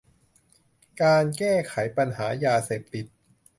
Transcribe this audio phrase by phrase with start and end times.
[1.01, 3.05] การแก้ไขปัญหายาเสพติด